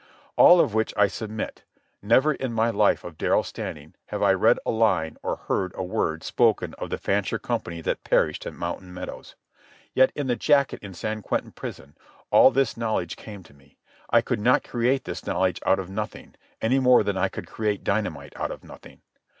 [0.35, 1.63] All of which I submit.
[2.01, 5.83] Never, in my life of Darrell Standing, have I read a line or heard a
[5.83, 9.35] word spoken of the Fancher Company that perished at Mountain Meadows.
[9.93, 11.95] Yet, in the jacket in San Quentin prison,
[12.31, 13.77] all this knowledge came to me.
[14.09, 16.33] I could not create this knowledge out of nothing,
[16.63, 19.03] any more than could I create dynamite out of nothing.